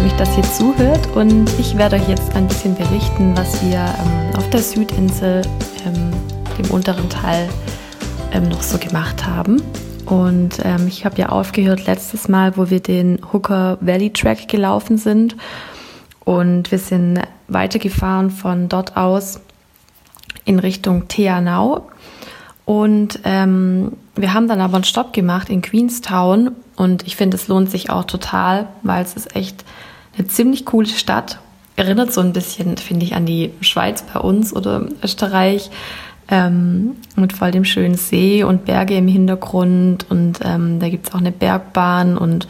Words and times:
Freue 0.00 0.08
mich, 0.08 0.18
dass 0.18 0.36
ihr 0.38 0.44
zuhört 0.44 1.14
und 1.14 1.50
ich 1.58 1.76
werde 1.76 1.96
euch 1.96 2.08
jetzt 2.08 2.34
ein 2.34 2.48
bisschen 2.48 2.74
berichten, 2.74 3.36
was 3.36 3.62
wir 3.62 3.80
ähm, 3.80 4.34
auf 4.34 4.48
der 4.48 4.62
Südinsel, 4.62 5.42
ähm, 5.84 6.10
dem 6.56 6.70
unteren 6.70 7.10
Teil, 7.10 7.46
ähm, 8.32 8.48
noch 8.48 8.62
so 8.62 8.78
gemacht 8.78 9.26
haben. 9.26 9.60
Und 10.06 10.58
ähm, 10.64 10.86
ich 10.88 11.04
habe 11.04 11.18
ja 11.18 11.28
aufgehört 11.28 11.84
letztes 11.84 12.28
Mal, 12.28 12.56
wo 12.56 12.70
wir 12.70 12.80
den 12.80 13.18
Hooker 13.30 13.76
Valley 13.82 14.10
Track 14.10 14.48
gelaufen 14.48 14.96
sind. 14.96 15.36
Und 16.24 16.70
wir 16.70 16.78
sind 16.78 17.20
weitergefahren 17.48 18.30
von 18.30 18.70
dort 18.70 18.96
aus 18.96 19.42
in 20.46 20.60
Richtung 20.60 21.08
Teanau. 21.08 21.90
Und 22.64 23.20
ähm, 23.24 23.92
wir 24.16 24.32
haben 24.32 24.48
dann 24.48 24.62
aber 24.62 24.76
einen 24.76 24.84
Stopp 24.84 25.12
gemacht 25.12 25.50
in 25.50 25.60
Queenstown 25.60 26.52
und 26.76 27.06
ich 27.06 27.16
finde, 27.16 27.36
es 27.36 27.48
lohnt 27.48 27.70
sich 27.70 27.90
auch 27.90 28.04
total, 28.04 28.68
weil 28.82 29.02
es 29.02 29.12
ist 29.12 29.36
echt 29.36 29.66
eine 30.20 30.28
ziemlich 30.28 30.66
coole 30.66 30.88
Stadt. 30.88 31.38
Erinnert 31.76 32.12
so 32.12 32.20
ein 32.20 32.32
bisschen, 32.32 32.76
finde 32.76 33.06
ich, 33.06 33.14
an 33.14 33.26
die 33.26 33.52
Schweiz 33.62 34.02
bei 34.02 34.20
uns 34.20 34.54
oder 34.54 34.86
Österreich 35.02 35.70
ähm, 36.28 36.96
mit 37.16 37.32
voll 37.32 37.50
dem 37.50 37.64
schönen 37.64 37.94
See 37.94 38.44
und 38.44 38.66
Berge 38.66 38.96
im 38.96 39.08
Hintergrund 39.08 40.06
und 40.10 40.40
ähm, 40.44 40.78
da 40.78 40.88
gibt 40.88 41.08
es 41.08 41.14
auch 41.14 41.18
eine 41.18 41.32
Bergbahn 41.32 42.18
und 42.18 42.46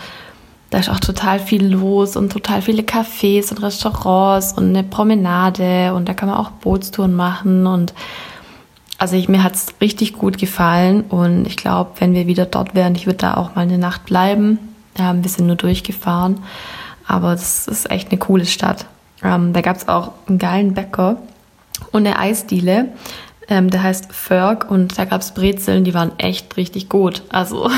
da 0.70 0.78
ist 0.78 0.90
auch 0.90 1.00
total 1.00 1.38
viel 1.38 1.66
los 1.66 2.16
und 2.16 2.30
total 2.32 2.62
viele 2.62 2.82
Cafés 2.82 3.50
und 3.50 3.62
Restaurants 3.62 4.52
und 4.52 4.68
eine 4.68 4.84
Promenade 4.84 5.94
und 5.94 6.08
da 6.08 6.14
kann 6.14 6.28
man 6.28 6.38
auch 6.38 6.50
Bootstouren 6.50 7.14
machen 7.14 7.66
und 7.66 7.94
also 8.98 9.16
ich, 9.16 9.28
mir 9.28 9.42
hat's 9.42 9.74
richtig 9.80 10.12
gut 10.12 10.38
gefallen 10.38 11.02
und 11.02 11.46
ich 11.46 11.56
glaube, 11.56 11.92
wenn 12.00 12.14
wir 12.14 12.26
wieder 12.26 12.46
dort 12.46 12.74
wären, 12.74 12.94
ich 12.94 13.06
würde 13.06 13.18
da 13.18 13.34
auch 13.34 13.54
mal 13.54 13.62
eine 13.62 13.78
Nacht 13.78 14.04
bleiben. 14.04 14.58
Ähm, 14.98 15.22
wir 15.22 15.30
sind 15.30 15.46
nur 15.46 15.56
durchgefahren, 15.56 16.40
aber 17.10 17.32
das 17.32 17.66
ist 17.66 17.90
echt 17.90 18.10
eine 18.10 18.18
coole 18.18 18.46
Stadt. 18.46 18.86
Ähm, 19.22 19.52
da 19.52 19.60
gab's 19.62 19.88
auch 19.88 20.12
einen 20.28 20.38
geilen 20.38 20.74
Bäcker 20.74 21.16
und 21.90 22.06
eine 22.06 22.18
Eisdiele. 22.18 22.88
Ähm, 23.48 23.68
der 23.68 23.82
heißt 23.82 24.12
Ferg 24.12 24.70
und 24.70 24.96
da 24.96 25.06
gab's 25.06 25.34
Brezeln, 25.34 25.82
die 25.82 25.92
waren 25.92 26.12
echt 26.18 26.56
richtig 26.56 26.88
gut. 26.88 27.22
Also 27.28 27.68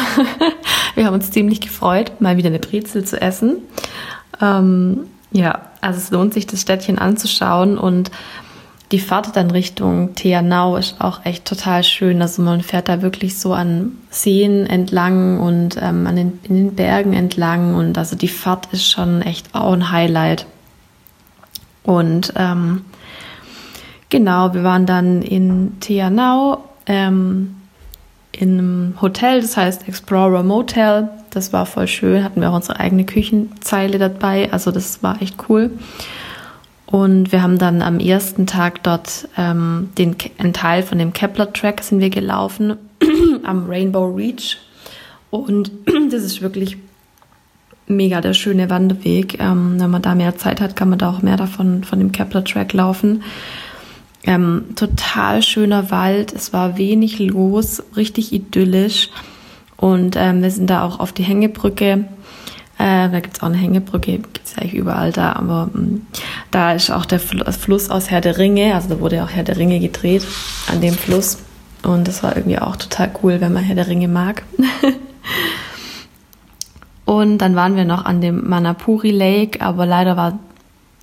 wir 0.94 1.06
haben 1.06 1.14
uns 1.14 1.30
ziemlich 1.30 1.62
gefreut, 1.62 2.20
mal 2.20 2.36
wieder 2.36 2.48
eine 2.48 2.58
Brezel 2.58 3.05
zu 3.05 3.19
essen. 3.20 3.56
Ähm, 4.41 5.05
ja, 5.30 5.62
also 5.80 5.98
es 5.98 6.11
lohnt 6.11 6.34
sich, 6.34 6.46
das 6.46 6.61
Städtchen 6.61 6.98
anzuschauen 6.98 7.78
und 7.78 8.11
die 8.93 8.98
Fahrt 8.98 9.35
dann 9.37 9.51
Richtung 9.51 10.15
Teanau 10.15 10.77
ist 10.77 11.01
auch 11.01 11.25
echt 11.25 11.47
total 11.47 11.83
schön. 11.83 12.21
Also 12.21 12.43
man 12.43 12.61
fährt 12.61 12.89
da 12.91 13.01
wirklich 13.01 13.39
so 13.39 13.55
an 13.55 13.93
Seen 14.11 14.67
entlang 14.67 15.41
und 15.41 15.79
ähm, 15.81 16.07
an 16.07 16.17
den, 16.17 16.39
in 16.43 16.55
den 16.55 16.75
Bergen 16.75 17.15
entlang 17.15 17.75
und 17.75 17.97
also 17.97 18.17
die 18.17 18.29
Fahrt 18.29 18.69
ist 18.73 18.89
schon 18.89 19.23
echt 19.23 19.55
auch 19.55 19.73
ein 19.73 19.91
Highlight. 19.91 20.47
Und 21.85 22.35
ähm, 22.37 22.85
genau, 24.11 24.53
wir 24.53 24.63
waren 24.63 24.85
dann 24.85 25.23
in 25.23 25.81
Teanau 25.81 26.63
ähm, 26.87 27.57
in 28.31 28.59
einem 28.59 28.95
Hotel, 29.01 29.41
das 29.41 29.57
heißt 29.57 29.89
Explorer 29.89 30.43
Motel. 30.43 31.09
Das 31.31 31.55
war 31.55 31.64
voll 31.64 31.89
schön, 31.89 32.23
hatten 32.23 32.42
wir 32.42 32.51
auch 32.51 32.57
unsere 32.57 32.79
eigene 32.79 33.05
Küchenzeile 33.05 33.98
dabei, 33.98 34.52
also 34.52 34.70
das 34.70 35.02
war 35.02 35.20
echt 35.23 35.36
cool. 35.48 35.70
Und 36.92 37.33
wir 37.33 37.42
haben 37.42 37.57
dann 37.57 37.80
am 37.80 38.01
ersten 38.01 38.47
Tag 38.47 38.83
dort 38.83 39.27
ähm, 39.39 39.89
den, 39.97 40.14
einen 40.36 40.53
Teil 40.53 40.83
von 40.83 40.98
dem 40.98 41.14
Kepler-Track 41.14 41.83
sind 41.83 42.01
wir 42.01 42.11
gelaufen 42.11 42.77
am 43.45 43.64
Rainbow 43.67 44.14
Reach. 44.14 44.58
Und 45.31 45.70
das 46.11 46.23
ist 46.23 46.42
wirklich 46.42 46.77
mega 47.86 48.20
der 48.20 48.35
schöne 48.35 48.69
Wanderweg. 48.69 49.41
Ähm, 49.41 49.81
wenn 49.81 49.91
man 49.91 50.02
da 50.02 50.14
mehr 50.14 50.36
Zeit 50.36 50.61
hat, 50.61 50.77
kann 50.77 50.91
man 50.91 50.98
da 50.98 51.08
auch 51.08 51.23
mehr 51.23 51.39
davon 51.39 51.83
von 51.83 51.98
dem 51.98 52.13
Kepler-Track 52.13 52.75
laufen. 52.75 53.23
Ähm, 54.25 54.67
total 54.77 55.42
schöner 55.42 55.91
Wald, 55.91 56.35
es 56.35 56.52
war 56.52 56.77
wenig 56.77 57.19
los, 57.19 57.83
richtig 57.97 58.35
idyllisch. 58.35 59.08
Und 59.79 60.14
ähm, 60.17 60.42
wir 60.42 60.51
sind 60.51 60.69
da 60.69 60.85
auch 60.85 61.01
auf 61.01 61.14
die 61.14 61.25
Hängebrücke 61.25 62.05
äh, 62.83 63.09
da 63.09 63.20
gibt 63.20 63.37
es 63.37 63.43
auch 63.45 63.47
eine 63.47 63.59
Hängebrücke, 63.59 64.19
gibt 64.19 64.41
es 64.45 64.59
eigentlich 64.59 64.75
überall 64.75 65.13
da, 65.13 65.35
aber 65.35 65.69
mh, 65.73 65.81
mm, 65.81 66.07
da 66.51 66.73
ist 66.73 66.91
auch 66.91 67.05
der 67.05 67.20
Fluss 67.20 67.91
aus 67.91 68.11
Herr 68.11 68.20
der 68.20 68.39
Ringe, 68.39 68.75
also 68.75 68.89
da 68.89 68.98
wurde 68.98 69.23
auch 69.23 69.31
Herr 69.31 69.45
der 69.45 69.57
Ringe 69.57 69.79
gedreht 69.79 70.27
an 70.69 70.81
dem 70.81 70.95
Fluss. 70.95 71.39
Und 71.85 72.09
das 72.09 72.25
war 72.25 72.37
irgendwie 72.37 72.59
auch 72.59 72.75
total 72.75 73.13
cool, 73.23 73.41
wenn 73.41 73.53
man 73.53 73.63
Herr 73.63 73.77
der 73.77 73.87
Ringe 73.87 74.09
mag. 74.09 74.43
und 77.05 77.39
dann 77.39 77.55
waren 77.55 77.77
wir 77.77 77.85
noch 77.85 78.05
an 78.05 78.20
dem 78.20 78.48
Manapuri 78.48 79.13
Lake, 79.13 79.61
aber 79.61 79.87
leider 79.87 80.17
war 80.17 80.41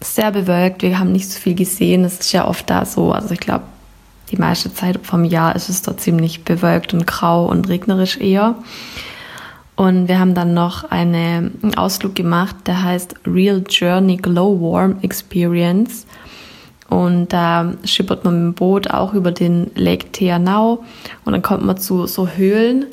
sehr 0.02 0.32
bewölkt. 0.32 0.82
Wir 0.82 1.00
haben 1.00 1.14
nicht 1.14 1.30
so 1.30 1.40
viel 1.40 1.56
gesehen. 1.56 2.04
Es 2.04 2.20
ist 2.20 2.34
ja 2.34 2.46
oft 2.46 2.70
da 2.70 2.86
so. 2.86 3.14
Also 3.14 3.32
ich 3.32 3.40
glaube, 3.40 3.64
die 4.32 4.38
meiste 4.38 4.74
Zeit 4.74 5.00
vom 5.04 5.24
Jahr 5.24 5.56
ist 5.56 5.70
es 5.70 5.82
dort 5.82 6.02
ziemlich 6.02 6.44
bewölkt 6.44 6.94
und 6.94 7.08
grau 7.08 7.46
und 7.46 7.70
regnerisch 7.70 8.18
eher. 8.18 8.56
Und 9.80 10.10
wir 10.10 10.20
haben 10.20 10.34
dann 10.34 10.54
noch 10.54 10.92
eine, 10.92 11.52
einen 11.64 11.76
Ausflug 11.78 12.14
gemacht, 12.14 12.54
der 12.66 12.84
heißt 12.84 13.16
Real 13.26 13.64
Journey 13.66 14.18
Glow 14.18 14.60
Warm 14.60 14.98
Experience. 15.04 16.06
Und 16.90 17.32
da 17.32 17.76
schippert 17.86 18.26
man 18.26 18.34
mit 18.34 18.44
dem 18.44 18.54
Boot 18.56 18.90
auch 18.90 19.14
über 19.14 19.32
den 19.32 19.72
Lake 19.76 20.12
Teanau 20.12 20.84
und 21.24 21.32
dann 21.32 21.42
kommt 21.42 21.64
man 21.64 21.78
zu 21.78 22.08
so 22.08 22.28
Höhlen. 22.28 22.88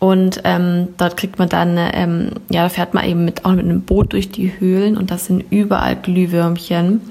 Und 0.00 0.40
ähm, 0.42 0.88
dort 0.96 1.16
kriegt 1.16 1.38
man 1.38 1.48
dann, 1.48 1.76
ähm, 1.78 2.30
ja, 2.48 2.64
da 2.64 2.70
fährt 2.70 2.92
man 2.92 3.04
eben 3.04 3.24
mit, 3.24 3.44
auch 3.44 3.52
mit 3.52 3.64
einem 3.64 3.82
Boot 3.82 4.12
durch 4.12 4.32
die 4.32 4.58
Höhlen 4.58 4.96
und 4.96 5.12
das 5.12 5.26
sind 5.26 5.44
überall 5.50 5.94
Glühwürmchen. 5.94 7.02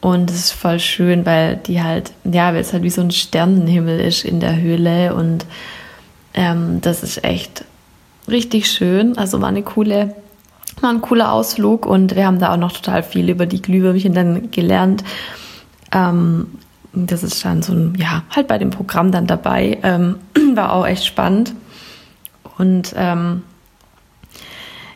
Und 0.00 0.28
das 0.28 0.36
ist 0.38 0.50
voll 0.50 0.80
schön, 0.80 1.24
weil 1.24 1.60
die 1.68 1.84
halt, 1.84 2.10
ja, 2.24 2.52
weil 2.52 2.62
es 2.62 2.72
halt 2.72 2.82
wie 2.82 2.90
so 2.90 3.00
ein 3.00 3.12
Sternenhimmel 3.12 4.00
ist 4.00 4.24
in 4.24 4.40
der 4.40 4.60
Höhle 4.60 5.14
und 5.14 5.46
ähm, 6.34 6.80
das 6.80 7.04
ist 7.04 7.22
echt 7.22 7.64
richtig 8.28 8.70
schön. 8.70 9.16
Also 9.18 9.40
war 9.40 9.48
eine 9.48 9.62
coole, 9.62 10.14
war 10.80 10.90
ein 10.90 11.00
cooler 11.00 11.32
Ausflug 11.32 11.86
und 11.86 12.16
wir 12.16 12.26
haben 12.26 12.38
da 12.38 12.52
auch 12.52 12.58
noch 12.58 12.72
total 12.72 13.02
viel 13.02 13.28
über 13.28 13.46
die 13.46 13.62
Glühwürmchen 13.62 14.14
dann 14.14 14.50
gelernt. 14.50 15.04
Ähm, 15.92 16.46
das 16.92 17.22
ist 17.22 17.44
dann 17.44 17.62
so 17.62 17.72
ein, 17.72 17.94
ja, 17.96 18.22
halt 18.30 18.46
bei 18.48 18.58
dem 18.58 18.70
Programm 18.70 19.10
dann 19.10 19.26
dabei. 19.26 19.78
Ähm, 19.82 20.16
war 20.54 20.72
auch 20.72 20.86
echt 20.86 21.04
spannend. 21.04 21.54
Und 22.58 22.94
ähm, 22.96 23.42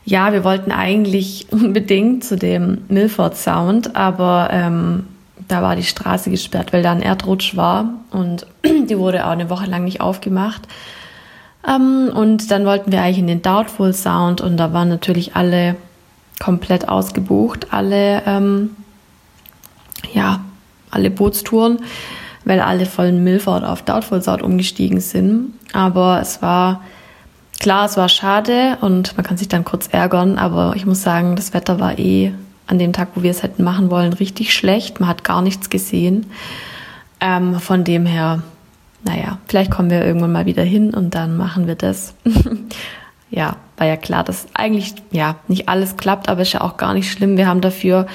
ja, 0.05 0.33
wir 0.33 0.45
wollten 0.45 0.73
eigentlich 0.73 1.47
unbedingt 1.51 2.25
zu 2.25 2.37
dem 2.37 2.83
Milford 2.89 3.37
Sound, 3.37 3.97
aber 3.97 4.49
ähm, 4.53 5.07
da 5.49 5.63
war 5.63 5.77
die 5.77 5.85
Straße 5.85 6.31
gesperrt, 6.31 6.73
weil 6.73 6.83
da 6.83 6.93
ein 6.93 7.03
Erdrutsch 7.03 7.57
war 7.57 7.95
und 8.11 8.47
die 8.65 8.99
wurde 8.99 9.27
auch 9.27 9.31
eine 9.31 9.51
Woche 9.51 9.67
lang 9.67 9.85
nicht 9.85 10.01
aufgemacht. 10.01 10.69
Ähm, 11.67 12.11
und 12.15 12.51
dann 12.51 12.65
wollten 12.65 12.93
wir 12.93 13.03
eigentlich 13.03 13.19
in 13.19 13.27
den 13.27 13.43
Doubtful 13.43 13.93
Sound 13.93 14.41
und 14.41 14.57
da 14.57 14.73
waren 14.73 14.89
natürlich 14.89 15.35
alle 15.37 15.77
komplett 16.41 16.89
ausgebucht, 16.89 17.69
alle, 17.73 18.23
ähm, 18.27 18.77
ja, 20.13 20.41
alle 20.91 21.11
Bootstouren, 21.11 21.81
weil 22.45 22.61
alle 22.61 22.87
von 22.87 23.23
Milford 23.25 23.65
auf 23.65 23.83
Doubtful 23.83 24.23
Sound 24.23 24.43
umgestiegen 24.43 25.01
sind. 25.01 25.53
Aber 25.73 26.21
es 26.21 26.41
war, 26.41 26.83
klar, 27.61 27.87
es 27.87 27.97
war 27.97 28.09
schade 28.09 28.79
und 28.81 29.17
man 29.17 29.27
kann 29.27 29.37
sich 29.37 29.49
dann 29.49 29.65
kurz 29.65 29.89
ärgern, 29.89 30.39
aber 30.39 30.75
ich 30.77 30.87
muss 30.87 31.03
sagen, 31.03 31.37
das 31.37 31.53
Wetter 31.55 31.81
war 31.81 31.99
eh 31.99 32.33
an 32.69 32.79
dem 32.79 32.93
Tag, 32.93 33.09
wo 33.15 33.23
wir 33.23 33.31
es 33.31 33.43
hätten 33.43 33.65
machen 33.65 33.91
wollen, 33.91 34.13
richtig 34.13 34.53
schlecht. 34.53 35.01
Man 35.01 35.09
hat 35.09 35.25
gar 35.25 35.43
nichts 35.43 35.71
gesehen. 35.71 36.27
Ähm, 37.21 37.59
von 37.59 37.83
dem 37.83 38.07
her, 38.07 38.43
naja, 39.05 39.39
vielleicht 39.47 39.71
kommen 39.71 39.91
wir 39.91 40.05
irgendwann 40.05 40.33
mal 40.33 40.47
wieder 40.47 40.63
hin 40.63 40.93
und 40.93 41.15
dann 41.15 41.37
machen 41.37 41.67
wir 41.67 41.77
das. 41.77 42.15
ja, 43.31 43.57
war 43.77 43.87
ja 43.87 43.97
klar, 43.97 44.25
dass 44.25 44.47
eigentlich 44.55 44.95
ja 45.11 45.37
nicht 45.47 45.69
alles 45.69 45.97
klappt, 45.97 46.29
aber 46.29 46.43
ist 46.43 46.53
ja 46.53 46.61
auch 46.61 46.77
gar 46.77 46.95
nicht 46.95 47.11
schlimm. 47.11 47.37
Wir 47.37 47.47
haben 47.47 47.61
dafür 47.61 48.07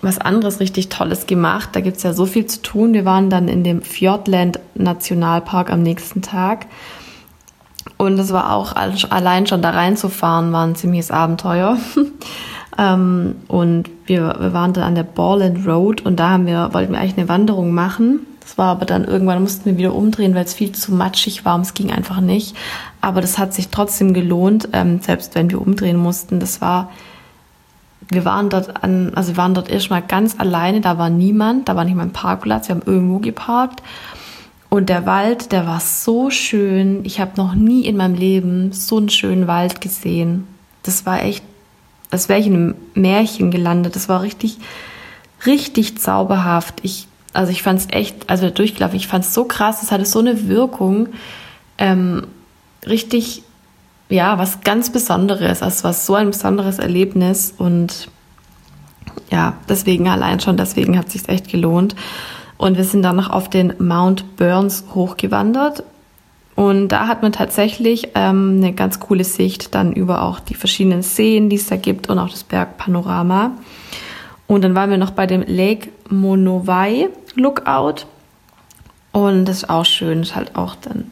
was 0.00 0.18
anderes 0.18 0.58
richtig 0.58 0.88
Tolles 0.88 1.26
gemacht. 1.26 1.70
Da 1.72 1.80
gibt's 1.80 2.02
ja 2.02 2.12
so 2.12 2.26
viel 2.26 2.46
zu 2.46 2.62
tun. 2.62 2.92
Wir 2.92 3.04
waren 3.04 3.30
dann 3.30 3.48
in 3.48 3.62
dem 3.62 3.82
Fjordland 3.82 4.58
Nationalpark 4.74 5.70
am 5.70 5.82
nächsten 5.82 6.22
Tag. 6.22 6.66
Und 7.98 8.18
es 8.18 8.32
war 8.32 8.52
auch 8.52 8.74
allein 8.74 9.46
schon 9.46 9.62
da 9.62 9.70
reinzufahren, 9.70 10.52
war 10.52 10.66
ein 10.66 10.74
ziemliches 10.74 11.10
Abenteuer. 11.10 11.78
Ähm, 12.78 13.36
und 13.48 13.90
wir, 14.06 14.34
wir 14.40 14.52
waren 14.54 14.72
dann 14.72 14.84
an 14.84 14.94
der 14.94 15.02
Borland 15.02 15.66
Road 15.66 16.00
und 16.06 16.18
da 16.18 16.30
haben 16.30 16.46
wir, 16.46 16.72
wollten 16.72 16.92
wir 16.92 17.00
eigentlich 17.00 17.18
eine 17.18 17.28
Wanderung 17.28 17.72
machen. 17.72 18.20
Das 18.42 18.58
war 18.58 18.68
aber 18.68 18.84
dann 18.84 19.04
irgendwann 19.04 19.42
mussten 19.42 19.64
wir 19.66 19.78
wieder 19.78 19.94
umdrehen, 19.94 20.34
weil 20.34 20.44
es 20.44 20.54
viel 20.54 20.72
zu 20.72 20.92
matschig 20.92 21.44
war 21.44 21.54
und 21.54 21.62
es 21.62 21.74
ging 21.74 21.90
einfach 21.90 22.20
nicht. 22.20 22.56
Aber 23.00 23.20
das 23.20 23.38
hat 23.38 23.54
sich 23.54 23.68
trotzdem 23.68 24.12
gelohnt, 24.14 24.68
ähm, 24.72 25.00
selbst 25.00 25.34
wenn 25.34 25.50
wir 25.50 25.60
umdrehen 25.60 25.96
mussten. 25.96 26.40
Das 26.40 26.60
war, 26.60 26.90
wir 28.08 28.24
waren 28.24 28.48
dort 28.50 28.82
an, 28.82 29.12
also 29.14 29.32
wir 29.32 29.36
waren 29.36 29.54
dort 29.54 29.70
erstmal 29.70 30.02
ganz 30.02 30.38
alleine, 30.38 30.80
da 30.80 30.98
war 30.98 31.10
niemand, 31.10 31.68
da 31.68 31.76
war 31.76 31.84
nicht 31.84 31.94
mal 31.94 32.02
ein 32.02 32.12
Parkplatz, 32.12 32.68
wir 32.68 32.76
haben 32.76 32.82
irgendwo 32.84 33.18
geparkt. 33.18 33.82
Und 34.68 34.88
der 34.88 35.06
Wald, 35.06 35.52
der 35.52 35.66
war 35.66 35.80
so 35.80 36.30
schön. 36.30 37.04
Ich 37.04 37.20
habe 37.20 37.32
noch 37.36 37.54
nie 37.54 37.84
in 37.84 37.96
meinem 37.96 38.14
Leben 38.14 38.72
so 38.72 38.96
einen 38.96 39.10
schönen 39.10 39.46
Wald 39.46 39.82
gesehen. 39.82 40.46
Das 40.82 41.04
war 41.04 41.22
echt 41.22 41.44
als 42.12 42.28
wäre 42.28 42.38
ich 42.38 42.46
in 42.46 42.54
einem 42.54 42.74
Märchen 42.94 43.50
gelandet. 43.50 43.96
Das 43.96 44.08
war 44.08 44.22
richtig, 44.22 44.58
richtig 45.46 45.98
zauberhaft. 45.98 46.80
Ich, 46.82 47.08
also 47.32 47.50
ich 47.50 47.62
fand 47.62 47.80
es 47.80 47.86
echt, 47.90 48.28
also 48.28 48.50
durchgelaufen, 48.50 48.96
ich 48.96 49.08
fand 49.08 49.24
es 49.24 49.34
so 49.34 49.44
krass, 49.44 49.82
es 49.82 49.90
hatte 49.90 50.04
so 50.04 50.18
eine 50.18 50.48
Wirkung. 50.48 51.08
Ähm, 51.78 52.26
richtig, 52.86 53.42
ja, 54.08 54.38
was 54.38 54.60
ganz 54.60 54.90
Besonderes. 54.90 55.62
Also 55.62 55.76
es 55.76 55.84
war 55.84 55.92
so 55.92 56.14
ein 56.14 56.30
besonderes 56.30 56.78
Erlebnis 56.78 57.54
und 57.56 58.08
ja, 59.30 59.54
deswegen 59.68 60.08
allein 60.08 60.40
schon, 60.40 60.56
deswegen 60.56 60.98
hat 60.98 61.06
es 61.06 61.14
sich 61.14 61.28
echt 61.28 61.48
gelohnt. 61.48 61.96
Und 62.58 62.76
wir 62.76 62.84
sind 62.84 63.02
dann 63.02 63.16
noch 63.16 63.30
auf 63.30 63.48
den 63.48 63.74
Mount 63.78 64.36
Burns 64.36 64.84
hochgewandert. 64.94 65.82
Und 66.54 66.88
da 66.88 67.08
hat 67.08 67.22
man 67.22 67.32
tatsächlich 67.32 68.10
ähm, 68.14 68.58
eine 68.58 68.74
ganz 68.74 69.00
coole 69.00 69.24
Sicht 69.24 69.74
dann 69.74 69.92
über 69.94 70.22
auch 70.22 70.38
die 70.38 70.54
verschiedenen 70.54 71.02
Seen, 71.02 71.48
die 71.48 71.56
es 71.56 71.66
da 71.66 71.76
gibt 71.76 72.10
und 72.10 72.18
auch 72.18 72.28
das 72.28 72.44
Bergpanorama. 72.44 73.52
Und 74.46 74.62
dann 74.62 74.74
waren 74.74 74.90
wir 74.90 74.98
noch 74.98 75.12
bei 75.12 75.26
dem 75.26 75.42
Lake 75.46 75.88
Monowai 76.12 77.08
Lookout. 77.34 78.06
Und 79.12 79.44
das 79.44 79.58
ist 79.58 79.70
auch 79.70 79.84
schön, 79.84 80.22
ist 80.22 80.34
halt 80.34 80.56
auch 80.56 80.74
dann, 80.76 81.10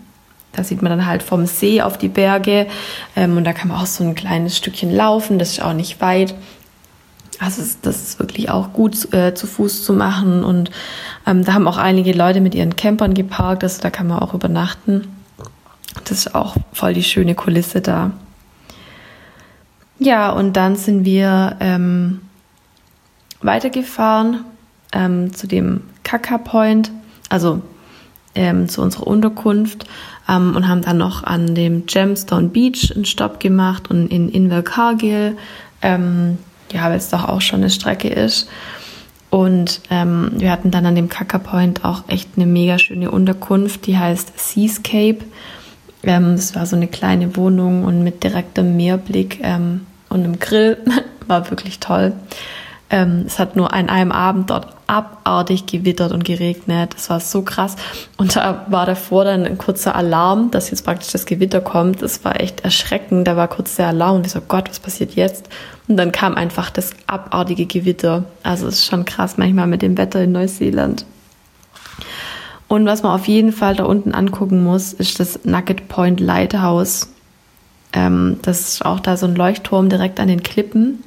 da 0.53 0.65
sieht 0.65 0.83
man 0.83 0.91
dann 0.91 1.07
halt 1.07 1.23
vom 1.23 1.47
See 1.47 1.83
auf 1.83 1.99
die 1.99 2.09
Berge. 2.09 2.67
Ähm, 3.15 3.37
und 3.37 3.45
da 3.45 3.53
kann 3.53 3.69
man 3.69 3.79
auch 3.79 3.87
so 3.87 4.05
ein 4.05 4.15
kleines 4.15 4.57
Stückchen 4.57 4.95
laufen, 4.95 5.39
das 5.39 5.53
ist 5.53 5.63
auch 5.63 5.75
nicht 5.75 6.01
weit. 6.01 6.35
Also 7.39 7.63
das 7.83 7.97
ist 8.03 8.19
wirklich 8.19 8.51
auch 8.51 8.73
gut 8.73 9.13
äh, 9.15 9.35
zu 9.35 9.47
Fuß 9.47 9.85
zu 9.85 9.95
machen. 9.95 10.45
Und 10.45 10.71
ähm, 11.27 11.45
da 11.45 11.55
haben 11.55 11.69
auch 11.69 11.79
einige 11.79 12.13
Leute 12.13 12.41
mit 12.41 12.55
ihren 12.55 12.77
Campern 12.77 13.15
geparkt, 13.15 13.63
also 13.63 13.81
da 13.81 13.91
kann 13.91 14.07
man 14.07 14.19
auch 14.19 14.35
übernachten. 14.35 15.09
Das 16.05 16.19
ist 16.19 16.35
auch 16.35 16.57
voll 16.73 16.95
die 16.95 17.03
schöne 17.03 17.35
Kulisse 17.35 17.81
da. 17.81 18.13
Ja, 19.99 20.31
und 20.31 20.55
dann 20.55 20.77
sind 20.77 21.05
wir 21.05 21.57
ähm, 21.61 22.23
weitergefahren 23.43 24.45
ähm, 24.93 25.33
zu 25.35 25.47
dem 25.47 25.83
Kaka 26.03 26.39
Point, 26.39 26.91
also 27.29 27.63
ähm, 28.35 28.69
zu 28.69 28.83
unserer 28.83 29.07
Unterkunft 29.07 29.87
ähm, 30.29 30.55
und 30.57 30.69
haben 30.69 30.83
dann 30.83 30.99
noch 30.99 31.25
an 31.25 31.55
dem 31.55 31.87
Gemstone 31.87 32.49
Beach 32.49 32.93
einen 32.95 33.05
Stopp 33.05 33.41
gemacht 33.41 33.91
und 33.91 34.09
in 34.09 34.29
Invercargill, 34.29 35.37
ähm, 35.83 36.39
ja, 36.73 36.85
weil 36.85 36.99
es 36.99 37.11
doch 37.11 37.25
auch 37.25 37.41
schon 37.41 37.61
eine 37.61 37.71
Strecke 37.71 38.09
ist. 38.09 38.49
Und 39.31 39.81
ähm, 39.91 40.33
wir 40.35 40.51
hatten 40.51 40.73
dann 40.73 40.87
an 40.87 40.97
dem 40.97 41.09
Kaka 41.09 41.39
Point 41.39 41.85
auch 41.85 42.03
echt 42.09 42.31
eine 42.37 42.47
mega 42.47 42.79
schöne 42.79 43.11
Unterkunft, 43.11 43.87
die 43.87 43.97
heißt 43.97 44.39
Seascape. 44.39 45.19
Ähm, 46.03 46.37
das 46.37 46.57
war 46.57 46.67
so 46.67 46.75
eine 46.75 46.89
kleine 46.89 47.37
Wohnung 47.37 47.85
und 47.85 48.03
mit 48.03 48.25
direktem 48.25 48.77
Meerblick 48.77 49.41
ähm, 49.43 49.87
und 50.09 50.25
einem 50.25 50.39
Grill. 50.41 50.79
war 51.31 51.49
wirklich 51.51 51.79
toll. 51.79 52.13
Ähm, 52.91 53.25
es 53.27 53.39
hat 53.39 53.55
nur 53.55 53.73
an 53.73 53.89
einem 53.89 54.11
Abend 54.11 54.51
dort 54.51 54.67
abartig 54.89 55.67
gewittert 55.67 56.11
und 56.11 56.25
geregnet. 56.25 56.95
Das 56.95 57.09
war 57.09 57.21
so 57.21 57.43
krass. 57.43 57.77
Und 58.17 58.35
da 58.35 58.67
war 58.69 58.85
davor 58.85 59.25
dann 59.25 59.47
ein 59.47 59.59
kurzer 59.59 59.95
Alarm, 59.95 60.51
dass 60.51 60.71
jetzt 60.71 60.85
praktisch 60.85 61.13
das 61.13 61.27
Gewitter 61.27 61.61
kommt. 61.61 62.03
Das 62.03 62.25
war 62.25 62.41
echt 62.41 62.61
erschreckend. 62.65 63.29
Da 63.29 63.37
war 63.37 63.47
kurz 63.47 63.77
der 63.77 63.89
Alarm 63.89 64.17
und 64.17 64.27
ich 64.27 64.33
so, 64.33 64.41
Gott, 64.41 64.69
was 64.69 64.81
passiert 64.81 65.15
jetzt? 65.15 65.49
Und 65.87 65.97
dann 65.97 66.11
kam 66.11 66.35
einfach 66.35 66.71
das 66.71 66.93
abartige 67.07 67.67
Gewitter. 67.67 68.25
Also 68.43 68.67
es 68.67 68.81
ist 68.81 68.87
schon 68.87 69.05
krass 69.05 69.39
manchmal 69.39 69.69
mit 69.69 69.83
dem 69.83 69.97
Wetter 69.97 70.23
in 70.23 70.33
Neuseeland. 70.33 71.05
Und 72.67 72.87
was 72.87 73.03
man 73.03 73.13
auf 73.13 73.27
jeden 73.27 73.53
Fall 73.53 73.75
da 73.75 73.85
unten 73.85 74.15
angucken 74.15 74.63
muss, 74.63 74.93
ist 74.93 75.19
das 75.19 75.45
Nugget 75.45 75.89
Point 75.89 76.21
Lighthouse. 76.21 77.09
Ähm, 77.93 78.39
das 78.43 78.61
ist 78.61 78.85
auch 78.85 79.01
da 79.01 79.17
so 79.17 79.27
ein 79.27 79.35
Leuchtturm 79.35 79.89
direkt 79.89 80.21
an 80.21 80.29
den 80.29 80.43
Klippen. 80.43 81.03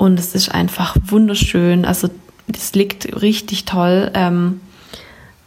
Und 0.00 0.18
es 0.18 0.34
ist 0.34 0.48
einfach 0.50 0.96
wunderschön. 1.08 1.84
Also 1.84 2.08
das 2.48 2.72
liegt 2.72 3.20
richtig 3.20 3.66
toll. 3.66 4.10
Ähm, 4.14 4.62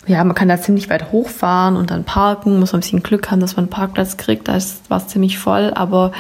ja, 0.06 0.24
man 0.24 0.36
kann 0.36 0.48
da 0.48 0.62
ziemlich 0.62 0.92
weit 0.92 1.12
hochfahren 1.12 1.76
und 1.76 1.90
dann 1.90 2.04
parken. 2.04 2.60
Muss 2.60 2.72
man 2.72 2.78
ein 2.78 2.82
bisschen 2.82 3.02
Glück 3.02 3.32
haben, 3.32 3.40
dass 3.40 3.56
man 3.56 3.64
einen 3.66 3.72
Parkplatz 3.72 4.16
kriegt. 4.16 4.48
Da 4.48 4.60
war 4.90 5.00
es 5.00 5.08
ziemlich 5.08 5.40
voll, 5.40 5.74
aber 5.74 6.12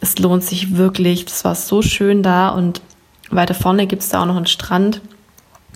es 0.00 0.20
lohnt 0.20 0.44
sich 0.44 0.76
wirklich. 0.76 1.24
Das 1.24 1.44
war 1.44 1.56
so 1.56 1.82
schön 1.82 2.22
da. 2.22 2.50
Und 2.50 2.80
weiter 3.28 3.54
vorne 3.54 3.88
gibt 3.88 4.02
es 4.02 4.10
da 4.10 4.22
auch 4.22 4.26
noch 4.26 4.36
einen 4.36 4.46
Strand, 4.46 5.00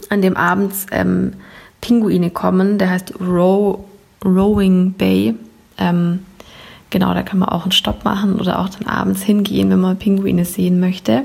an 0.08 0.22
dem 0.22 0.36
abends 0.36 0.86
ähm, 0.92 1.32
Pinguine 1.80 2.30
kommen. 2.30 2.78
Der 2.78 2.90
heißt 2.90 3.14
Row, 3.20 3.80
Rowing 4.24 4.92
Bay. 4.92 5.34
Ähm, 5.78 6.20
genau, 6.90 7.12
da 7.12 7.24
kann 7.24 7.40
man 7.40 7.48
auch 7.48 7.64
einen 7.64 7.72
Stopp 7.72 8.04
machen 8.04 8.38
oder 8.38 8.60
auch 8.60 8.68
dann 8.68 8.86
abends 8.86 9.22
hingehen, 9.22 9.68
wenn 9.68 9.80
man 9.80 9.98
Pinguine 9.98 10.44
sehen 10.44 10.78
möchte. 10.78 11.24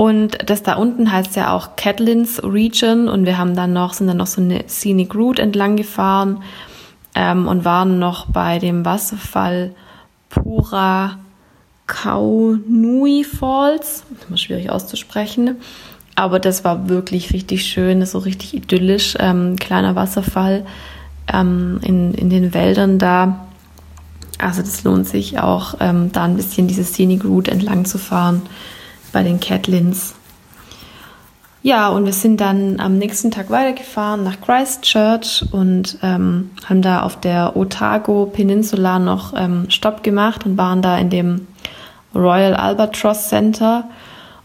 Und 0.00 0.38
das 0.48 0.62
da 0.62 0.76
unten 0.76 1.12
heißt 1.12 1.36
ja 1.36 1.54
auch 1.54 1.76
Catlins 1.76 2.42
Region 2.42 3.06
und 3.06 3.26
wir 3.26 3.36
haben 3.36 3.54
dann 3.54 3.74
noch, 3.74 3.92
sind 3.92 4.06
dann 4.06 4.16
noch 4.16 4.28
so 4.28 4.40
eine 4.40 4.64
Scenic 4.66 5.14
Route 5.14 5.42
entlang 5.42 5.76
gefahren 5.76 6.42
ähm, 7.14 7.46
und 7.46 7.66
waren 7.66 7.98
noch 7.98 8.24
bei 8.24 8.58
dem 8.58 8.86
Wasserfall 8.86 9.74
Pura 10.30 11.18
Kaunui 11.86 13.24
Falls. 13.24 14.04
Das 14.08 14.20
ist 14.22 14.28
immer 14.28 14.38
schwierig 14.38 14.70
auszusprechen. 14.70 15.56
Aber 16.14 16.38
das 16.38 16.64
war 16.64 16.88
wirklich 16.88 17.34
richtig 17.34 17.66
schön, 17.66 18.02
so 18.06 18.20
richtig 18.20 18.54
idyllisch. 18.54 19.16
Ähm, 19.20 19.56
kleiner 19.56 19.96
Wasserfall 19.96 20.64
ähm, 21.30 21.78
in, 21.82 22.14
in 22.14 22.30
den 22.30 22.54
Wäldern 22.54 22.98
da. 22.98 23.48
Also 24.38 24.62
das 24.62 24.82
lohnt 24.82 25.06
sich 25.06 25.40
auch, 25.40 25.74
ähm, 25.78 26.10
da 26.10 26.24
ein 26.24 26.36
bisschen 26.36 26.68
diese 26.68 26.84
Scenic 26.84 27.22
Route 27.22 27.50
entlang 27.50 27.84
zu 27.84 27.98
fahren 27.98 28.40
bei 29.12 29.22
den 29.22 29.40
Catlins. 29.40 30.14
Ja, 31.62 31.88
und 31.90 32.06
wir 32.06 32.14
sind 32.14 32.40
dann 32.40 32.80
am 32.80 32.96
nächsten 32.96 33.30
Tag 33.30 33.50
weitergefahren 33.50 34.24
nach 34.24 34.40
Christchurch 34.40 35.44
und 35.52 35.98
ähm, 36.02 36.50
haben 36.64 36.80
da 36.80 37.02
auf 37.02 37.20
der 37.20 37.54
Otago 37.54 38.24
Peninsula 38.26 38.98
noch 38.98 39.34
ähm, 39.36 39.66
Stopp 39.68 40.02
gemacht 40.02 40.46
und 40.46 40.56
waren 40.56 40.80
da 40.80 40.96
in 40.96 41.10
dem 41.10 41.46
Royal 42.14 42.54
Albatross 42.54 43.28
Center 43.28 43.84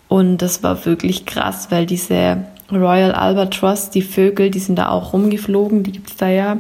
und 0.09 0.37
das 0.39 0.61
war 0.61 0.85
wirklich 0.85 1.25
krass, 1.25 1.67
weil 1.71 1.85
diese 1.85 2.45
Royal 2.71 3.13
Albatross, 3.13 3.89
die 3.89 4.01
Vögel, 4.01 4.49
die 4.49 4.59
sind 4.59 4.75
da 4.75 4.89
auch 4.89 5.13
rumgeflogen, 5.13 5.83
die 5.83 5.91
gibt 5.91 6.09
es 6.09 6.17
da 6.17 6.27
ja. 6.27 6.57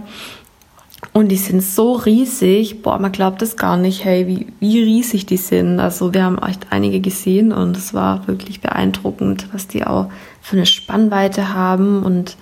Und 1.13 1.29
die 1.29 1.37
sind 1.37 1.63
so 1.63 1.93
riesig, 1.93 2.81
boah, 2.81 2.99
man 2.99 3.11
glaubt 3.11 3.41
das 3.41 3.55
gar 3.55 3.77
nicht, 3.77 4.03
hey, 4.03 4.27
wie, 4.27 4.47
wie 4.59 4.83
riesig 4.83 5.25
die 5.25 5.37
sind. 5.37 5.79
Also 5.79 6.13
wir 6.13 6.23
haben 6.23 6.37
echt 6.37 6.67
einige 6.71 6.99
gesehen 6.99 7.51
und 7.51 7.77
es 7.77 7.93
war 7.93 8.27
wirklich 8.27 8.61
beeindruckend, 8.61 9.47
was 9.53 9.67
die 9.67 9.85
auch 9.85 10.09
für 10.41 10.57
eine 10.57 10.65
Spannweite 10.65 11.53
haben 11.53 12.03
und 12.03 12.35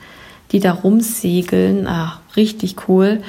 die 0.51 0.59
da 0.59 0.71
rumsegeln. 0.71 1.87
Ah, 1.87 2.19
richtig 2.35 2.87
cool. 2.87 3.21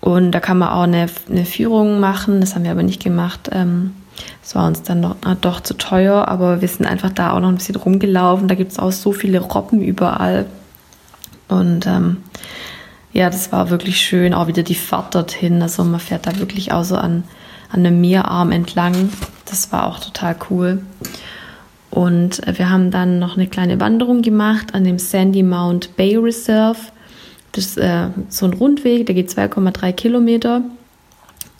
Und 0.00 0.32
da 0.32 0.40
kann 0.40 0.58
man 0.58 0.68
auch 0.68 0.82
eine, 0.82 1.06
eine 1.30 1.46
Führung 1.46 1.98
machen, 1.98 2.42
das 2.42 2.54
haben 2.54 2.64
wir 2.64 2.70
aber 2.70 2.82
nicht 2.82 3.02
gemacht. 3.02 3.48
Ähm, 3.52 3.94
es 4.42 4.54
war 4.54 4.66
uns 4.66 4.82
dann 4.82 5.02
doch, 5.02 5.16
doch 5.40 5.60
zu 5.60 5.74
teuer, 5.74 6.28
aber 6.28 6.60
wir 6.60 6.68
sind 6.68 6.86
einfach 6.86 7.10
da 7.10 7.32
auch 7.32 7.40
noch 7.40 7.48
ein 7.48 7.56
bisschen 7.56 7.76
rumgelaufen. 7.76 8.48
Da 8.48 8.54
gibt 8.54 8.72
es 8.72 8.78
auch 8.78 8.92
so 8.92 9.12
viele 9.12 9.40
Robben 9.40 9.80
überall. 9.80 10.46
Und 11.48 11.86
ähm, 11.86 12.18
ja, 13.14 13.30
das 13.30 13.52
war 13.52 13.70
wirklich 13.70 14.00
schön. 14.00 14.34
Auch 14.34 14.48
wieder 14.48 14.64
die 14.64 14.74
Fahrt 14.74 15.14
dorthin. 15.14 15.62
Also 15.62 15.84
man 15.84 16.00
fährt 16.00 16.26
da 16.26 16.38
wirklich 16.38 16.72
auch 16.72 16.82
so 16.82 16.96
an, 16.96 17.22
an 17.70 17.86
einem 17.86 18.00
Meerarm 18.00 18.50
entlang. 18.50 19.08
Das 19.46 19.72
war 19.72 19.86
auch 19.86 20.00
total 20.00 20.36
cool. 20.50 20.82
Und 21.90 22.42
wir 22.44 22.68
haben 22.70 22.90
dann 22.90 23.20
noch 23.20 23.36
eine 23.36 23.46
kleine 23.46 23.78
Wanderung 23.78 24.20
gemacht 24.20 24.74
an 24.74 24.82
dem 24.82 24.98
Sandy 24.98 25.44
Mount 25.44 25.96
Bay 25.96 26.16
Reserve. 26.16 26.78
Das 27.52 27.66
ist 27.66 27.78
äh, 27.78 28.08
so 28.28 28.46
ein 28.46 28.52
Rundweg, 28.52 29.06
der 29.06 29.14
geht 29.14 29.30
2,3 29.30 29.92
Kilometer. 29.92 30.62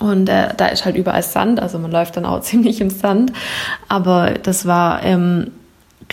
Und 0.00 0.28
äh, 0.28 0.48
da 0.56 0.66
ist 0.66 0.84
halt 0.84 0.96
überall 0.96 1.22
Sand, 1.22 1.60
also 1.60 1.78
man 1.78 1.92
läuft 1.92 2.16
dann 2.16 2.26
auch 2.26 2.40
ziemlich 2.42 2.80
im 2.80 2.90
Sand. 2.90 3.32
Aber 3.88 4.32
das 4.32 4.66
war 4.66 5.04
ähm, 5.04 5.52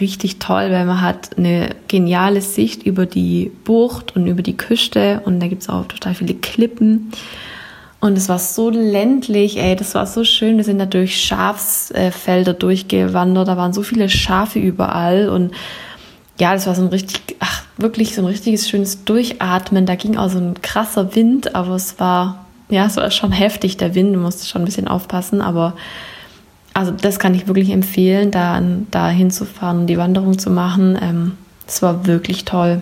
richtig 0.02 0.40
toll, 0.40 0.72
weil 0.72 0.86
man 0.86 1.02
hat 1.02 1.38
eine 1.38 1.70
geniale 1.88 2.42
Sicht 2.42 2.84
über 2.84 3.06
die 3.06 3.52
Bucht 3.64 4.16
und 4.16 4.28
über 4.28 4.42
die 4.42 4.58
Küste 4.58 5.22
und 5.26 5.40
da 5.40 5.48
gibt 5.48 5.62
es 5.62 5.70
auch 5.70 5.86
total 5.86 6.16
viele 6.16 6.34
Klippen. 6.34 7.12
Und 8.02 8.18
es 8.18 8.28
war 8.28 8.40
so 8.40 8.72
ländlich, 8.72 9.58
ey, 9.58 9.76
das 9.76 9.94
war 9.94 10.08
so 10.08 10.24
schön. 10.24 10.58
Wir 10.58 10.64
sind 10.64 10.80
da 10.80 10.88
durch 10.88 11.22
Schafsfelder 11.22 12.54
durchgewandert, 12.54 13.48
da 13.48 13.58
waren 13.58 13.74
so 13.74 13.84
viele 13.84 14.10
Schafe 14.10 14.60
überall 14.60 15.30
und 15.30 15.52
ja, 16.40 16.54
das 16.54 16.66
war 16.66 16.74
so 16.74 16.82
ein 16.82 16.88
richtig, 16.88 17.36
ach, 17.40 17.64
wirklich 17.78 18.16
so 18.16 18.22
ein 18.24 18.26
richtiges 18.26 18.68
schönes 18.68 19.06
Durchatmen. 19.06 19.86
Da 19.86 19.94
ging 19.94 20.18
auch 20.18 20.30
so 20.30 20.40
ein 20.40 20.60
krasser 20.64 21.16
Wind, 21.16 21.54
aber 21.54 21.76
es 21.76 22.00
war, 22.00 22.46
ja, 22.70 22.88
es 22.88 22.98
war 22.98 23.12
schon 23.12 23.32
heftig, 23.32 23.78
der 23.78 23.94
Wind, 23.94 24.16
du 24.16 24.20
musst 24.20 24.50
schon 24.50 24.64
ein 24.64 24.66
bisschen 24.66 24.88
aufpassen, 24.88 25.42
aber 25.42 25.76
also 26.74 26.92
das 26.92 27.20
kann 27.20 27.34
ich 27.34 27.48
wirklich 27.48 27.70
empfehlen, 27.70 28.32
da, 28.32 28.62
da 28.92 29.10
hinzufahren 29.10 29.82
und 29.82 29.88
die 29.88 29.98
Wanderung 29.98 30.40
zu 30.40 30.50
machen. 30.50 30.98
Ähm, 31.02 31.38
das 31.66 31.82
war 31.82 32.06
wirklich 32.06 32.46
toll. 32.46 32.82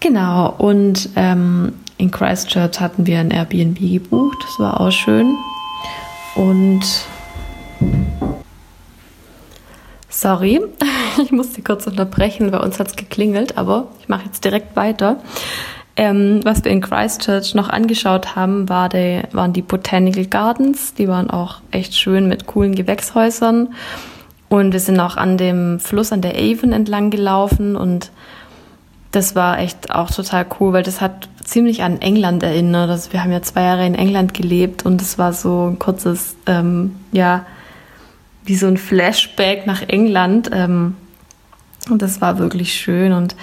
Genau, 0.00 0.54
und 0.56 1.10
ähm, 1.16 1.74
in 1.98 2.10
Christchurch 2.10 2.80
hatten 2.80 3.06
wir 3.06 3.18
ein 3.18 3.30
Airbnb 3.30 3.78
gebucht, 3.78 4.38
das 4.42 4.58
war 4.58 4.80
auch 4.80 4.90
schön. 4.90 5.36
Und 6.34 6.80
sorry, 10.08 10.60
ich 11.22 11.32
musste 11.32 11.60
kurz 11.60 11.86
unterbrechen, 11.86 12.50
bei 12.50 12.58
uns 12.58 12.78
hat 12.78 12.88
es 12.88 12.96
geklingelt, 12.96 13.58
aber 13.58 13.88
ich 14.00 14.08
mache 14.08 14.24
jetzt 14.24 14.44
direkt 14.44 14.74
weiter. 14.74 15.20
Ähm, 16.00 16.40
was 16.44 16.64
wir 16.64 16.72
in 16.72 16.80
Christchurch 16.80 17.54
noch 17.54 17.68
angeschaut 17.68 18.34
haben, 18.34 18.70
war 18.70 18.88
die, 18.88 19.20
waren 19.32 19.52
die 19.52 19.60
Botanical 19.60 20.24
Gardens. 20.24 20.94
Die 20.94 21.08
waren 21.08 21.28
auch 21.28 21.56
echt 21.72 21.94
schön 21.94 22.26
mit 22.26 22.46
coolen 22.46 22.74
Gewächshäusern. 22.74 23.74
Und 24.48 24.72
wir 24.72 24.80
sind 24.80 24.98
auch 24.98 25.18
an 25.18 25.36
dem 25.36 25.78
Fluss, 25.78 26.10
an 26.10 26.22
der 26.22 26.36
Avon 26.36 26.72
entlang 26.72 27.10
gelaufen 27.10 27.76
und 27.76 28.10
das 29.12 29.34
war 29.34 29.58
echt 29.58 29.94
auch 29.94 30.10
total 30.10 30.46
cool, 30.58 30.72
weil 30.72 30.84
das 30.84 31.02
hat 31.02 31.28
ziemlich 31.44 31.82
an 31.82 32.00
England 32.00 32.42
erinnert. 32.42 32.88
Also 32.88 33.12
wir 33.12 33.22
haben 33.22 33.32
ja 33.32 33.42
zwei 33.42 33.64
Jahre 33.64 33.84
in 33.84 33.94
England 33.94 34.32
gelebt 34.32 34.86
und 34.86 35.02
es 35.02 35.18
war 35.18 35.34
so 35.34 35.68
ein 35.68 35.78
kurzes, 35.78 36.34
ähm, 36.46 36.96
ja, 37.12 37.44
wie 38.46 38.56
so 38.56 38.68
ein 38.68 38.78
Flashback 38.78 39.66
nach 39.66 39.82
England. 39.82 40.48
Ähm, 40.50 40.96
und 41.90 42.00
das 42.00 42.22
war 42.22 42.38
wirklich 42.38 42.72
schön 42.72 43.12
und 43.12 43.36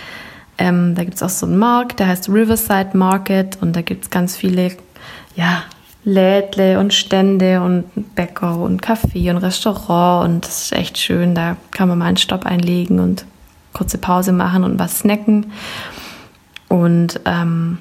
ähm, 0.58 0.96
da 0.96 1.04
gibt 1.04 1.16
es 1.16 1.24
auch 1.24 1.30
so 1.30 1.46
einen 1.46 1.58
Markt, 1.58 2.00
der 2.00 2.08
heißt 2.08 2.30
Riverside 2.30 2.98
Market 2.98 3.58
und 3.62 3.76
da 3.76 3.82
gibt 3.82 4.06
es 4.06 4.10
ganz 4.10 4.36
viele 4.36 4.72
ja, 5.36 5.64
Lädle 6.04 6.80
und 6.80 6.94
Stände 6.94 7.62
und 7.62 8.16
Bäcker 8.16 8.58
und 8.58 8.82
Café 8.82 9.30
und 9.30 9.38
Restaurant 9.38 10.28
und 10.28 10.46
das 10.46 10.64
ist 10.64 10.74
echt 10.74 10.98
schön. 10.98 11.36
Da 11.36 11.58
kann 11.72 11.90
man 11.90 11.98
mal 11.98 12.06
einen 12.06 12.18
Stopp 12.18 12.46
einlegen 12.46 13.00
und 13.00 13.26
kurze 13.74 13.98
Pause 13.98 14.32
machen 14.32 14.64
und 14.64 14.80
was 14.80 15.00
snacken. 15.00 15.52
Und 16.70 17.20
ähm, 17.26 17.78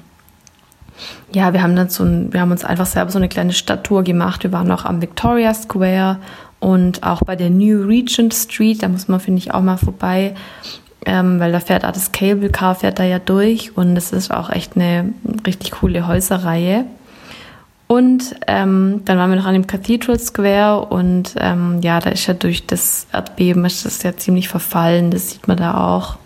ja, 1.33 1.53
wir 1.53 1.63
haben 1.63 1.75
dann 1.75 1.89
so 1.89 2.03
ein, 2.03 2.31
wir 2.33 2.41
haben 2.41 2.51
uns 2.51 2.63
einfach 2.63 2.85
selber 2.85 3.11
so 3.11 3.17
eine 3.17 3.29
kleine 3.29 3.53
Stadttour 3.53 4.03
gemacht. 4.03 4.43
Wir 4.43 4.51
waren 4.51 4.71
auch 4.71 4.85
am 4.85 5.01
Victoria 5.01 5.53
Square 5.53 6.17
und 6.59 7.03
auch 7.03 7.21
bei 7.21 7.35
der 7.35 7.49
New 7.49 7.85
Regent 7.85 8.33
Street. 8.33 8.83
Da 8.83 8.87
muss 8.87 9.07
man, 9.07 9.19
finde 9.19 9.39
ich, 9.39 9.53
auch 9.53 9.61
mal 9.61 9.77
vorbei 9.77 10.35
ähm, 11.05 11.39
weil 11.39 11.51
da 11.51 11.59
fährt 11.59 11.85
auch 11.85 11.91
das 11.91 12.11
Cable 12.11 12.49
Car 12.49 12.75
fährt 12.75 12.99
da 12.99 13.03
ja 13.03 13.19
durch 13.19 13.77
und 13.77 13.95
es 13.95 14.11
ist 14.11 14.31
auch 14.31 14.49
echt 14.49 14.75
eine 14.75 15.13
richtig 15.45 15.71
coole 15.71 16.07
Häuserreihe. 16.07 16.85
Und 17.87 18.35
ähm, 18.47 19.01
dann 19.05 19.17
waren 19.17 19.29
wir 19.29 19.37
noch 19.37 19.45
an 19.45 19.53
dem 19.53 19.65
Cathedral 19.65 20.19
Square 20.19 20.87
und 20.87 21.35
ähm, 21.39 21.79
ja, 21.81 22.01
da 22.01 22.09
ist 22.09 22.27
ja 22.27 22.33
durch 22.33 22.67
das 22.67 23.07
Erdbeben 23.13 23.63
ist 23.63 23.85
das 23.85 24.03
ja 24.03 24.15
ziemlich 24.17 24.49
verfallen, 24.49 25.09
das 25.09 25.31
sieht 25.31 25.47
man 25.47 25.55
da 25.55 25.95
auch. 25.95 26.17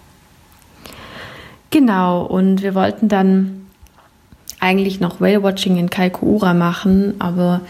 Genau, 1.70 2.24
und 2.24 2.64
wir 2.64 2.74
wollten 2.74 3.10
dann 3.10 3.61
eigentlich 4.62 5.00
noch 5.00 5.20
Whale-Watching 5.20 5.78
in 5.78 5.90
Kaikoura 5.90 6.54
machen, 6.54 7.16
aber 7.18 7.62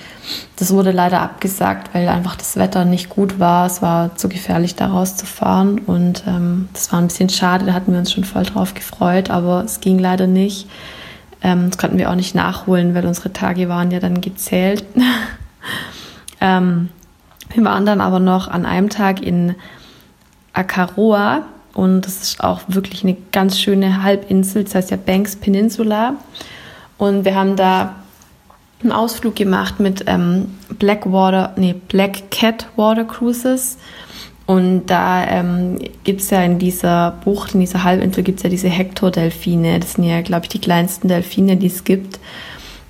das 0.58 0.74
wurde 0.74 0.92
leider 0.92 1.22
abgesagt, 1.22 1.96
weil 1.96 2.10
einfach 2.10 2.36
das 2.36 2.58
Wetter 2.58 2.84
nicht 2.84 3.10
gut 3.10 3.40
war. 3.40 3.66
Es 3.66 3.82
war 3.82 4.16
zu 4.18 4.28
gefährlich, 4.28 4.76
da 4.76 4.88
rauszufahren 4.88 5.80
und 5.80 6.24
ähm, 6.28 6.68
das 6.74 6.92
war 6.92 7.00
ein 7.00 7.08
bisschen 7.08 7.30
schade. 7.30 7.66
Da 7.66 7.74
hatten 7.74 7.94
wir 7.94 8.00
uns 8.00 8.12
schon 8.12 8.26
voll 8.26 8.44
drauf 8.44 8.74
gefreut, 8.74 9.30
aber 9.30 9.64
es 9.64 9.80
ging 9.80 10.00
leider 10.00 10.28
nicht. 10.28 10.68
Ähm, 11.42 11.70
das 11.70 11.78
konnten 11.78 11.98
wir 11.98 12.12
auch 12.12 12.16
nicht 12.16 12.36
nachholen, 12.36 12.94
weil 12.94 13.06
unsere 13.06 13.32
Tage 13.32 13.70
waren 13.70 13.90
ja 13.92 14.02
dann 14.02 14.20
gezählt. 14.20 14.84
ähm, 16.42 16.90
wir 17.54 17.64
waren 17.64 17.86
dann 17.86 18.02
aber 18.02 18.20
noch 18.20 18.50
an 18.50 18.66
einem 18.66 18.90
Tag 18.90 19.22
in 19.22 19.56
Akaroa 20.52 21.44
und 21.74 22.02
das 22.02 22.22
ist 22.22 22.44
auch 22.44 22.60
wirklich 22.68 23.06
eine 23.06 23.16
ganz 23.32 23.58
schöne 23.58 24.04
Halbinsel, 24.04 24.66
das 24.66 24.76
heißt 24.76 24.92
ja 24.92 24.98
Banks 24.98 25.38
Peninsula. 25.38 26.16
Und 27.02 27.26
wir 27.26 27.34
haben 27.34 27.56
da 27.56 27.96
einen 28.84 28.92
Ausflug 28.92 29.36
gemacht 29.36 29.80
mit 29.80 30.04
ähm, 30.06 30.50
Blackwater, 30.78 31.52
nee, 31.56 31.74
Black 31.88 32.30
Cat 32.30 32.68
Water 32.76 33.06
Cruises. 33.06 33.80
Und 34.46 34.86
da 34.86 35.26
ähm, 35.26 35.80
gibt 36.04 36.22
es 36.22 36.30
ja 36.30 36.44
in 36.44 36.60
dieser 36.60 37.16
Bucht, 37.24 37.56
in 37.56 37.60
dieser 37.60 37.84
Halbinsel, 37.84 38.24
gibt 38.24 38.38
es 38.38 38.44
ja 38.44 38.52
diese 38.52 38.70
Hector-Delfine. 38.70 39.80
Das 39.80 39.94
sind 39.94 40.04
ja, 40.04 40.22
glaube 40.22 40.44
ich, 40.44 40.50
die 40.50 40.62
kleinsten 40.62 41.08
Delfine, 41.08 41.58
die 41.58 41.66
es 41.66 41.86
gibt. 41.86 42.20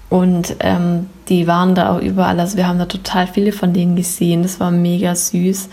Und 0.10 0.58
ähm, 0.60 1.08
die 1.30 1.48
waren 1.48 1.74
da 1.74 1.96
auch 1.96 2.02
überall. 2.02 2.38
Also 2.42 2.58
wir 2.58 2.68
haben 2.68 2.80
da 2.80 2.88
total 2.88 3.28
viele 3.28 3.54
von 3.54 3.72
denen 3.72 3.96
gesehen. 3.96 4.44
Das 4.44 4.60
war 4.60 4.72
mega 4.72 5.16
süß. 5.16 5.70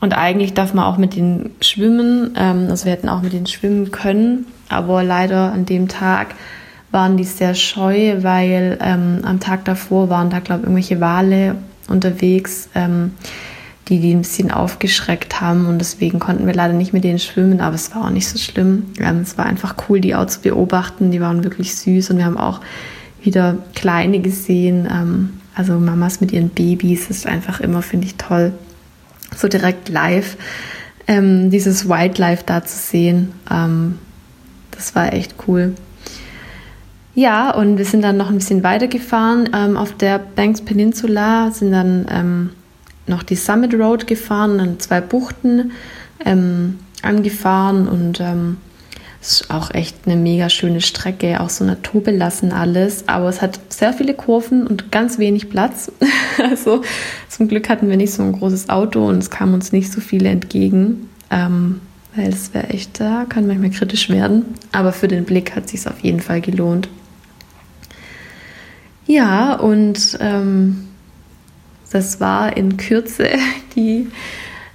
Und 0.00 0.12
eigentlich 0.12 0.52
darf 0.52 0.74
man 0.74 0.84
auch 0.84 0.98
mit 0.98 1.16
denen 1.16 1.52
schwimmen. 1.62 2.34
Ähm, 2.36 2.66
also 2.68 2.84
wir 2.84 2.92
hätten 2.92 3.08
auch 3.08 3.22
mit 3.22 3.32
denen 3.32 3.46
schwimmen 3.46 3.90
können. 3.90 4.44
Aber 4.68 5.02
leider 5.02 5.52
an 5.54 5.64
dem 5.64 5.88
Tag 5.88 6.34
waren 6.92 7.16
die 7.16 7.24
sehr 7.24 7.54
scheu, 7.54 8.22
weil 8.22 8.78
ähm, 8.80 9.20
am 9.24 9.40
Tag 9.40 9.64
davor 9.64 10.08
waren 10.08 10.30
da, 10.30 10.38
glaube 10.38 10.60
ich, 10.60 10.66
irgendwelche 10.66 11.00
Wale 11.00 11.56
unterwegs, 11.88 12.68
ähm, 12.74 13.12
die 13.88 13.98
die 13.98 14.14
ein 14.14 14.22
bisschen 14.22 14.52
aufgeschreckt 14.52 15.40
haben 15.40 15.66
und 15.66 15.78
deswegen 15.78 16.20
konnten 16.20 16.46
wir 16.46 16.54
leider 16.54 16.74
nicht 16.74 16.92
mit 16.92 17.02
denen 17.02 17.18
schwimmen, 17.18 17.60
aber 17.60 17.74
es 17.74 17.94
war 17.94 18.04
auch 18.04 18.10
nicht 18.10 18.28
so 18.28 18.38
schlimm. 18.38 18.92
Ähm, 19.00 19.20
es 19.22 19.36
war 19.36 19.46
einfach 19.46 19.74
cool, 19.88 20.00
die 20.00 20.14
auch 20.14 20.26
zu 20.26 20.40
beobachten, 20.40 21.10
die 21.10 21.20
waren 21.20 21.42
wirklich 21.42 21.74
süß 21.74 22.10
und 22.10 22.18
wir 22.18 22.26
haben 22.26 22.38
auch 22.38 22.60
wieder 23.22 23.58
kleine 23.74 24.20
gesehen, 24.20 24.86
ähm, 24.90 25.40
also 25.54 25.78
Mamas 25.78 26.20
mit 26.20 26.32
ihren 26.32 26.50
Babys, 26.50 27.08
das 27.08 27.18
ist 27.18 27.26
einfach 27.26 27.60
immer, 27.60 27.82
finde 27.82 28.06
ich, 28.06 28.14
toll, 28.14 28.52
so 29.36 29.48
direkt 29.48 29.88
live 29.88 30.36
ähm, 31.06 31.50
dieses 31.50 31.88
Wildlife 31.88 32.44
da 32.46 32.64
zu 32.64 32.76
sehen. 32.76 33.32
Ähm, 33.50 33.98
das 34.70 34.94
war 34.94 35.12
echt 35.12 35.34
cool. 35.46 35.74
Ja, 37.14 37.50
und 37.50 37.76
wir 37.76 37.84
sind 37.84 38.02
dann 38.02 38.16
noch 38.16 38.30
ein 38.30 38.36
bisschen 38.36 38.62
weitergefahren 38.62 39.50
ähm, 39.54 39.76
auf 39.76 39.94
der 39.96 40.18
Banks 40.18 40.62
Peninsula, 40.62 41.50
sind 41.50 41.72
dann 41.72 42.06
ähm, 42.10 42.50
noch 43.06 43.22
die 43.22 43.36
Summit 43.36 43.74
Road 43.74 44.06
gefahren, 44.06 44.58
dann 44.58 44.80
zwei 44.80 45.00
Buchten 45.02 45.72
ähm, 46.24 46.78
angefahren 47.02 47.86
und 47.86 48.20
ähm, 48.20 48.56
es 49.20 49.42
ist 49.42 49.50
auch 49.50 49.72
echt 49.72 49.96
eine 50.06 50.16
mega 50.16 50.48
schöne 50.48 50.80
Strecke, 50.80 51.40
auch 51.40 51.50
so 51.50 51.64
naturbelassen 51.64 52.50
alles, 52.50 53.06
aber 53.08 53.28
es 53.28 53.42
hat 53.42 53.60
sehr 53.68 53.92
viele 53.92 54.14
Kurven 54.14 54.66
und 54.66 54.90
ganz 54.90 55.18
wenig 55.18 55.50
Platz. 55.50 55.92
also 56.50 56.82
zum 57.28 57.46
Glück 57.46 57.68
hatten 57.68 57.90
wir 57.90 57.96
nicht 57.96 58.12
so 58.12 58.22
ein 58.22 58.32
großes 58.32 58.70
Auto 58.70 59.06
und 59.06 59.18
es 59.18 59.30
kamen 59.30 59.54
uns 59.54 59.70
nicht 59.70 59.92
so 59.92 60.00
viele 60.00 60.30
entgegen, 60.30 61.10
ähm, 61.30 61.82
weil 62.16 62.30
es 62.30 62.54
wäre 62.54 62.70
echt, 62.70 63.00
da 63.00 63.26
kann 63.28 63.46
manchmal 63.46 63.70
kritisch 63.70 64.08
werden, 64.08 64.46
aber 64.72 64.92
für 64.92 65.08
den 65.08 65.24
Blick 65.24 65.54
hat 65.54 65.66
es 65.66 65.70
sich 65.72 65.86
auf 65.86 66.00
jeden 66.00 66.20
Fall 66.20 66.40
gelohnt. 66.40 66.88
Ja, 69.12 69.56
und 69.56 70.16
ähm, 70.22 70.88
das 71.90 72.18
war 72.18 72.56
in 72.56 72.78
Kürze 72.78 73.28
die, 73.76 74.06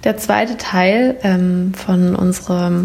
der 0.04 0.16
zweite 0.16 0.56
Teil 0.56 1.16
ähm, 1.24 1.72
von 1.74 2.14
unserer 2.14 2.84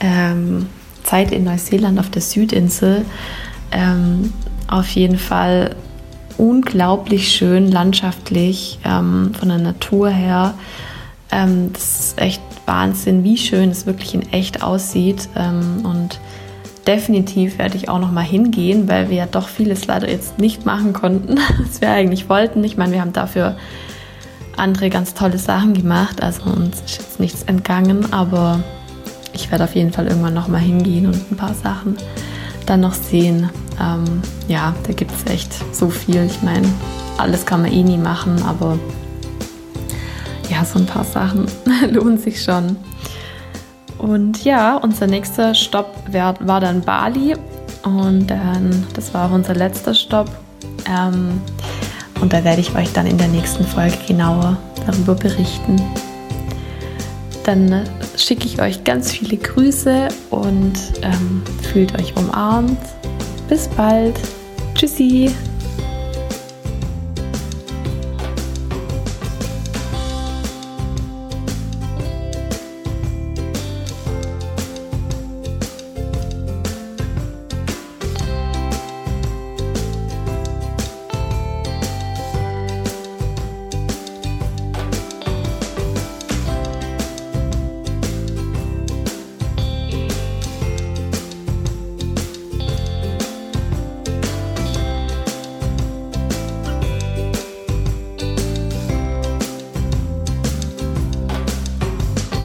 ähm, 0.00 0.66
Zeit 1.04 1.32
in 1.32 1.44
Neuseeland 1.44 1.98
auf 1.98 2.10
der 2.10 2.20
Südinsel. 2.20 3.06
Ähm, 3.72 4.34
auf 4.66 4.88
jeden 4.90 5.16
Fall 5.16 5.74
unglaublich 6.36 7.32
schön 7.32 7.72
landschaftlich 7.72 8.78
ähm, 8.84 9.32
von 9.40 9.48
der 9.48 9.58
Natur 9.58 10.10
her. 10.10 10.52
Ähm, 11.32 11.72
das 11.72 11.98
ist 11.98 12.18
echt 12.18 12.42
Wahnsinn, 12.66 13.24
wie 13.24 13.38
schön 13.38 13.70
es 13.70 13.86
wirklich 13.86 14.12
in 14.12 14.30
echt 14.34 14.62
aussieht. 14.62 15.30
und 15.34 16.20
definitiv 16.88 17.58
werde 17.58 17.76
ich 17.76 17.90
auch 17.90 17.98
noch 17.98 18.10
mal 18.10 18.24
hingehen, 18.24 18.88
weil 18.88 19.10
wir 19.10 19.18
ja 19.18 19.26
doch 19.26 19.46
vieles 19.46 19.86
leider 19.86 20.10
jetzt 20.10 20.38
nicht 20.38 20.64
machen 20.64 20.94
konnten, 20.94 21.38
was 21.62 21.80
wir 21.80 21.90
eigentlich 21.90 22.28
wollten. 22.28 22.64
Ich 22.64 22.76
meine, 22.76 22.92
wir 22.92 23.02
haben 23.02 23.12
dafür 23.12 23.56
andere 24.56 24.90
ganz 24.90 25.14
tolle 25.14 25.38
Sachen 25.38 25.74
gemacht, 25.74 26.20
also 26.22 26.44
uns 26.50 26.80
ist 26.80 26.96
jetzt 26.96 27.20
nichts 27.20 27.42
entgangen, 27.44 28.12
aber 28.12 28.60
ich 29.34 29.52
werde 29.52 29.64
auf 29.64 29.76
jeden 29.76 29.92
Fall 29.92 30.08
irgendwann 30.08 30.34
noch 30.34 30.48
mal 30.48 30.58
hingehen 30.58 31.06
und 31.06 31.30
ein 31.30 31.36
paar 31.36 31.54
Sachen 31.54 31.96
dann 32.66 32.80
noch 32.80 32.94
sehen. 32.94 33.50
Ähm, 33.80 34.22
ja, 34.48 34.74
da 34.86 34.92
gibt 34.94 35.12
es 35.12 35.30
echt 35.30 35.52
so 35.72 35.90
viel. 35.90 36.24
Ich 36.24 36.42
meine, 36.42 36.66
alles 37.18 37.46
kann 37.46 37.62
man 37.62 37.70
eh 37.70 37.82
nie 37.82 37.98
machen, 37.98 38.42
aber 38.42 38.78
ja, 40.50 40.64
so 40.64 40.78
ein 40.78 40.86
paar 40.86 41.04
Sachen 41.04 41.46
lohnen 41.92 42.18
sich 42.18 42.42
schon. 42.42 42.76
Und 43.98 44.44
ja, 44.44 44.76
unser 44.76 45.06
nächster 45.06 45.54
Stopp 45.54 45.94
war, 46.12 46.60
dann 46.60 46.80
Bali. 46.82 47.34
Und 47.84 48.28
dann, 48.28 48.86
das 48.94 49.12
war 49.14 49.28
auch 49.28 49.34
unser 49.34 49.54
letzter 49.54 49.94
Stopp. 49.94 50.28
Ähm, 50.88 51.40
und 52.20 52.32
da 52.32 52.42
werde 52.44 52.60
ich 52.60 52.74
euch 52.74 52.92
dann 52.92 53.06
in 53.06 53.18
der 53.18 53.28
nächsten 53.28 53.64
Folge 53.64 53.96
genauer 54.06 54.56
darüber 54.86 55.14
berichten. 55.14 55.80
Dann 57.44 57.84
schicke 58.16 58.46
ich 58.46 58.60
euch 58.60 58.84
ganz 58.84 59.12
viele 59.12 59.36
Grüße 59.36 60.08
und 60.30 60.74
ähm, 61.02 61.42
fühlt 61.72 61.98
euch 61.98 62.14
umarmt. 62.16 62.78
Bis 63.48 63.68
bald. 63.68 64.14
Tschüssi. 64.74 65.30